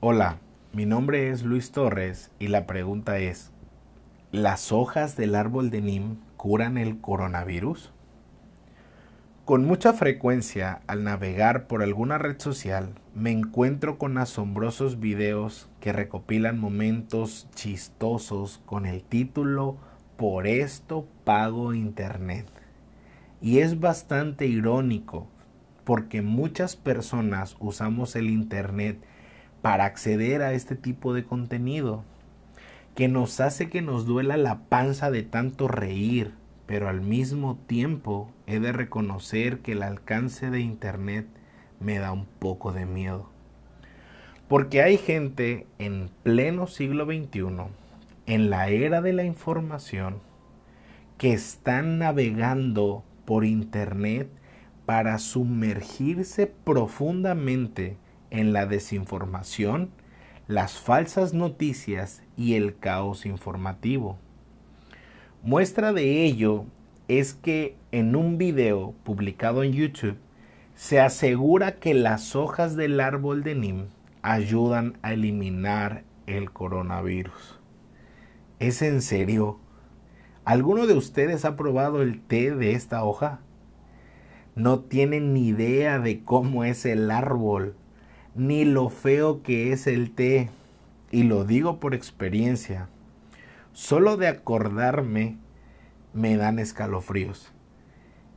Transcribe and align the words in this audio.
Hola, 0.00 0.38
mi 0.72 0.86
nombre 0.86 1.30
es 1.30 1.42
Luis 1.42 1.72
Torres 1.72 2.30
y 2.38 2.46
la 2.46 2.68
pregunta 2.68 3.18
es, 3.18 3.50
¿las 4.30 4.70
hojas 4.70 5.16
del 5.16 5.34
árbol 5.34 5.70
de 5.70 5.80
Nim 5.80 6.18
curan 6.36 6.78
el 6.78 7.00
coronavirus? 7.00 7.92
Con 9.44 9.64
mucha 9.64 9.92
frecuencia 9.92 10.82
al 10.86 11.02
navegar 11.02 11.66
por 11.66 11.82
alguna 11.82 12.16
red 12.16 12.38
social 12.38 12.94
me 13.12 13.32
encuentro 13.32 13.98
con 13.98 14.18
asombrosos 14.18 15.00
videos 15.00 15.68
que 15.80 15.92
recopilan 15.92 16.60
momentos 16.60 17.48
chistosos 17.56 18.62
con 18.66 18.86
el 18.86 19.02
título 19.02 19.78
Por 20.16 20.46
esto 20.46 21.08
pago 21.24 21.74
internet. 21.74 22.46
Y 23.42 23.58
es 23.58 23.80
bastante 23.80 24.46
irónico 24.46 25.26
porque 25.82 26.22
muchas 26.22 26.76
personas 26.76 27.56
usamos 27.58 28.14
el 28.14 28.30
internet 28.30 29.00
para 29.62 29.84
acceder 29.84 30.42
a 30.42 30.52
este 30.52 30.76
tipo 30.76 31.14
de 31.14 31.24
contenido 31.24 32.04
que 32.98 33.06
nos 33.06 33.38
hace 33.38 33.68
que 33.68 33.80
nos 33.80 34.06
duela 34.06 34.36
la 34.36 34.58
panza 34.68 35.12
de 35.12 35.22
tanto 35.22 35.68
reír, 35.68 36.34
pero 36.66 36.88
al 36.88 37.00
mismo 37.00 37.56
tiempo 37.68 38.32
he 38.48 38.58
de 38.58 38.72
reconocer 38.72 39.60
que 39.60 39.72
el 39.72 39.84
alcance 39.84 40.50
de 40.50 40.60
Internet 40.60 41.28
me 41.78 42.00
da 42.00 42.10
un 42.10 42.26
poco 42.26 42.72
de 42.72 42.86
miedo. 42.86 43.30
Porque 44.48 44.82
hay 44.82 44.96
gente 44.96 45.68
en 45.78 46.10
pleno 46.24 46.66
siglo 46.66 47.04
XXI, 47.04 47.68
en 48.26 48.50
la 48.50 48.68
era 48.68 49.00
de 49.00 49.12
la 49.12 49.22
información, 49.22 50.20
que 51.18 51.32
están 51.32 51.98
navegando 51.98 53.04
por 53.24 53.44
Internet 53.44 54.28
para 54.86 55.18
sumergirse 55.18 56.46
profundamente 56.46 57.96
en 58.30 58.52
la 58.52 58.66
desinformación, 58.66 59.90
las 60.46 60.78
falsas 60.78 61.34
noticias 61.34 62.22
y 62.36 62.54
el 62.54 62.78
caos 62.78 63.26
informativo. 63.26 64.18
Muestra 65.42 65.92
de 65.92 66.24
ello 66.24 66.64
es 67.06 67.34
que 67.34 67.76
en 67.92 68.16
un 68.16 68.38
video 68.38 68.94
publicado 69.04 69.62
en 69.62 69.72
YouTube 69.72 70.18
se 70.74 71.00
asegura 71.00 71.76
que 71.76 71.94
las 71.94 72.36
hojas 72.36 72.76
del 72.76 73.00
árbol 73.00 73.42
de 73.42 73.54
Nim 73.54 73.86
ayudan 74.22 74.98
a 75.02 75.12
eliminar 75.12 76.04
el 76.26 76.50
coronavirus. 76.50 77.58
¿Es 78.58 78.82
en 78.82 79.02
serio? 79.02 79.58
¿Alguno 80.44 80.86
de 80.86 80.94
ustedes 80.94 81.44
ha 81.44 81.56
probado 81.56 82.02
el 82.02 82.20
té 82.20 82.54
de 82.54 82.72
esta 82.72 83.04
hoja? 83.04 83.40
No 84.54 84.80
tienen 84.80 85.32
ni 85.32 85.48
idea 85.48 85.98
de 85.98 86.24
cómo 86.24 86.64
es 86.64 86.84
el 86.86 87.10
árbol 87.10 87.76
ni 88.34 88.64
lo 88.64 88.88
feo 88.88 89.42
que 89.42 89.72
es 89.72 89.86
el 89.86 90.10
té, 90.10 90.50
y 91.10 91.22
lo 91.22 91.44
digo 91.44 91.80
por 91.80 91.94
experiencia. 91.94 92.88
Solo 93.72 94.16
de 94.16 94.28
acordarme 94.28 95.36
me 96.12 96.36
dan 96.36 96.58
escalofríos. 96.58 97.52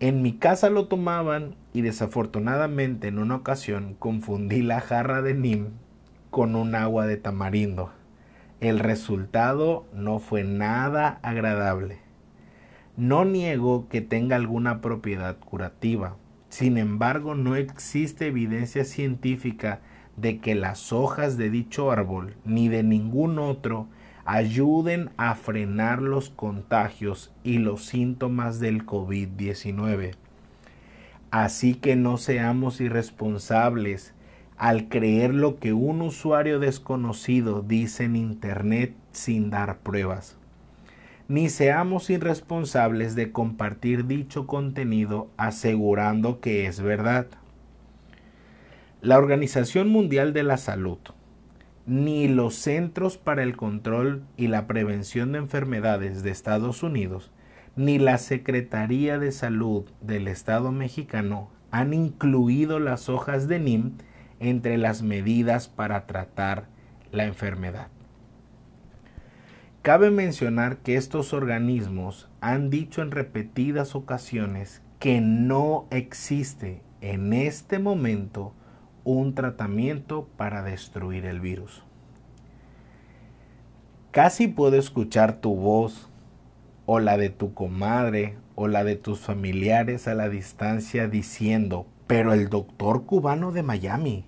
En 0.00 0.22
mi 0.22 0.32
casa 0.34 0.70
lo 0.70 0.86
tomaban 0.86 1.56
y 1.72 1.82
desafortunadamente 1.82 3.08
en 3.08 3.18
una 3.18 3.36
ocasión 3.36 3.94
confundí 3.98 4.62
la 4.62 4.80
jarra 4.80 5.22
de 5.22 5.34
Nim 5.34 5.70
con 6.30 6.56
un 6.56 6.74
agua 6.74 7.06
de 7.06 7.16
tamarindo. 7.16 7.92
El 8.60 8.80
resultado 8.80 9.86
no 9.92 10.18
fue 10.18 10.44
nada 10.44 11.20
agradable. 11.22 11.98
No 12.96 13.24
niego 13.24 13.88
que 13.88 14.00
tenga 14.00 14.36
alguna 14.36 14.80
propiedad 14.80 15.38
curativa, 15.38 16.16
sin 16.54 16.78
embargo, 16.78 17.34
no 17.34 17.56
existe 17.56 18.28
evidencia 18.28 18.84
científica 18.84 19.80
de 20.16 20.38
que 20.38 20.54
las 20.54 20.92
hojas 20.92 21.36
de 21.36 21.50
dicho 21.50 21.90
árbol 21.90 22.36
ni 22.44 22.68
de 22.68 22.84
ningún 22.84 23.40
otro 23.40 23.88
ayuden 24.24 25.10
a 25.16 25.34
frenar 25.34 26.00
los 26.00 26.30
contagios 26.30 27.32
y 27.42 27.58
los 27.58 27.86
síntomas 27.86 28.60
del 28.60 28.86
COVID-19. 28.86 30.12
Así 31.32 31.74
que 31.74 31.96
no 31.96 32.18
seamos 32.18 32.80
irresponsables 32.80 34.14
al 34.56 34.88
creer 34.88 35.34
lo 35.34 35.58
que 35.58 35.72
un 35.72 36.02
usuario 36.02 36.60
desconocido 36.60 37.62
dice 37.62 38.04
en 38.04 38.14
Internet 38.14 38.94
sin 39.10 39.50
dar 39.50 39.78
pruebas 39.78 40.38
ni 41.28 41.48
seamos 41.48 42.10
irresponsables 42.10 43.14
de 43.14 43.32
compartir 43.32 44.06
dicho 44.06 44.46
contenido 44.46 45.30
asegurando 45.36 46.40
que 46.40 46.66
es 46.66 46.80
verdad. 46.80 47.26
La 49.00 49.18
Organización 49.18 49.88
Mundial 49.88 50.32
de 50.32 50.42
la 50.42 50.56
Salud, 50.56 50.98
ni 51.86 52.28
los 52.28 52.54
Centros 52.54 53.16
para 53.16 53.42
el 53.42 53.56
Control 53.56 54.22
y 54.36 54.48
la 54.48 54.66
Prevención 54.66 55.32
de 55.32 55.38
Enfermedades 55.38 56.22
de 56.22 56.30
Estados 56.30 56.82
Unidos, 56.82 57.30
ni 57.76 57.98
la 57.98 58.18
Secretaría 58.18 59.18
de 59.18 59.32
Salud 59.32 59.84
del 60.00 60.28
Estado 60.28 60.72
mexicano 60.72 61.50
han 61.70 61.92
incluido 61.92 62.78
las 62.78 63.08
hojas 63.08 63.48
de 63.48 63.58
NIM 63.58 63.92
entre 64.40 64.78
las 64.78 65.02
medidas 65.02 65.68
para 65.68 66.06
tratar 66.06 66.66
la 67.10 67.24
enfermedad. 67.24 67.88
Cabe 69.84 70.10
mencionar 70.10 70.78
que 70.78 70.96
estos 70.96 71.34
organismos 71.34 72.30
han 72.40 72.70
dicho 72.70 73.02
en 73.02 73.10
repetidas 73.10 73.94
ocasiones 73.94 74.80
que 74.98 75.20
no 75.20 75.88
existe 75.90 76.80
en 77.02 77.34
este 77.34 77.78
momento 77.78 78.54
un 79.04 79.34
tratamiento 79.34 80.26
para 80.38 80.62
destruir 80.62 81.26
el 81.26 81.40
virus. 81.40 81.82
Casi 84.10 84.48
puedo 84.48 84.76
escuchar 84.76 85.42
tu 85.42 85.54
voz 85.54 86.08
o 86.86 86.98
la 86.98 87.18
de 87.18 87.28
tu 87.28 87.52
comadre 87.52 88.38
o 88.54 88.68
la 88.68 88.84
de 88.84 88.96
tus 88.96 89.20
familiares 89.20 90.08
a 90.08 90.14
la 90.14 90.30
distancia 90.30 91.08
diciendo, 91.08 91.86
pero 92.06 92.32
el 92.32 92.48
doctor 92.48 93.04
cubano 93.04 93.52
de 93.52 93.62
Miami, 93.62 94.24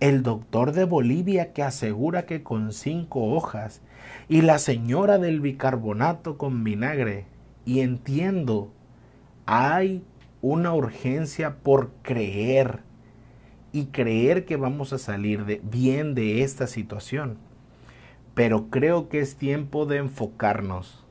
el 0.00 0.22
doctor 0.22 0.72
de 0.72 0.84
Bolivia 0.84 1.52
que 1.52 1.62
asegura 1.62 2.26
que 2.26 2.42
con 2.42 2.72
cinco 2.72 3.32
hojas 3.32 3.80
y 4.28 4.42
la 4.42 4.58
señora 4.58 5.18
del 5.18 5.40
bicarbonato 5.40 6.38
con 6.38 6.64
vinagre. 6.64 7.26
Y 7.64 7.80
entiendo, 7.80 8.72
hay 9.46 10.04
una 10.42 10.74
urgencia 10.74 11.56
por 11.62 11.92
creer 12.02 12.80
y 13.72 13.86
creer 13.86 14.44
que 14.44 14.56
vamos 14.56 14.92
a 14.92 14.98
salir 14.98 15.44
de, 15.46 15.60
bien 15.64 16.14
de 16.14 16.42
esta 16.42 16.66
situación. 16.66 17.38
Pero 18.34 18.68
creo 18.68 19.08
que 19.08 19.20
es 19.20 19.36
tiempo 19.36 19.86
de 19.86 19.98
enfocarnos 19.98 21.04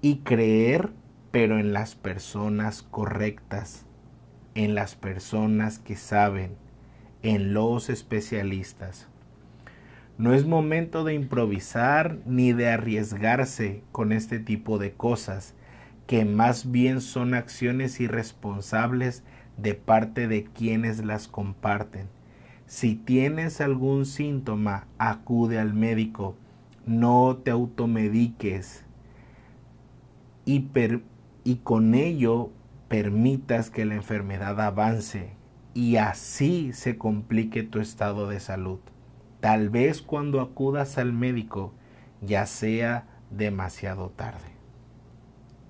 y 0.00 0.18
creer, 0.18 0.90
pero 1.30 1.58
en 1.58 1.72
las 1.72 1.94
personas 1.94 2.82
correctas, 2.82 3.86
en 4.54 4.74
las 4.74 4.94
personas 4.94 5.78
que 5.78 5.96
saben, 5.96 6.56
en 7.22 7.54
los 7.54 7.88
especialistas. 7.90 9.08
No 10.18 10.34
es 10.34 10.46
momento 10.46 11.04
de 11.04 11.14
improvisar 11.14 12.18
ni 12.26 12.52
de 12.52 12.68
arriesgarse 12.68 13.82
con 13.92 14.12
este 14.12 14.38
tipo 14.38 14.78
de 14.78 14.92
cosas, 14.92 15.54
que 16.06 16.24
más 16.24 16.70
bien 16.70 17.00
son 17.00 17.34
acciones 17.34 18.00
irresponsables 18.00 19.22
de 19.56 19.74
parte 19.74 20.28
de 20.28 20.44
quienes 20.44 21.04
las 21.04 21.28
comparten. 21.28 22.08
Si 22.66 22.94
tienes 22.94 23.60
algún 23.60 24.06
síntoma, 24.06 24.86
acude 24.98 25.58
al 25.58 25.74
médico, 25.74 26.36
no 26.86 27.36
te 27.42 27.50
automediques 27.50 28.84
y, 30.44 30.68
con 31.62 31.94
ello 31.94 32.50
permitas 32.92 33.70
que 33.70 33.86
la 33.86 33.94
enfermedad 33.94 34.60
avance 34.60 35.30
y 35.72 35.96
así 35.96 36.74
se 36.74 36.98
complique 36.98 37.62
tu 37.62 37.80
estado 37.80 38.28
de 38.28 38.38
salud. 38.38 38.80
Tal 39.40 39.70
vez 39.70 40.02
cuando 40.02 40.42
acudas 40.42 40.98
al 40.98 41.14
médico 41.14 41.72
ya 42.20 42.44
sea 42.44 43.08
demasiado 43.30 44.10
tarde. 44.10 44.51